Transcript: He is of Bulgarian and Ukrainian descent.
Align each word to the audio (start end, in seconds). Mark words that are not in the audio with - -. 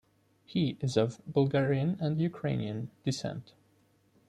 He 0.45 0.77
is 0.79 0.97
of 0.97 1.21
Bulgarian 1.27 1.95
and 1.99 2.19
Ukrainian 2.19 2.89
descent. 3.05 3.53